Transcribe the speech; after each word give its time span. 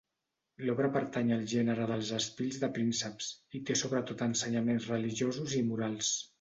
L'obra 0.69 0.87
pertany 0.95 1.29
al 1.35 1.43
gènere 1.51 1.85
dels 1.91 2.09
espills 2.21 2.59
de 2.65 2.71
prínceps, 2.79 3.29
i 3.61 3.63
té 3.71 3.79
sobretot 3.85 4.27
ensenyaments 4.31 4.93
religiosos 4.97 5.59
i 5.63 5.67
morals. 5.73 6.15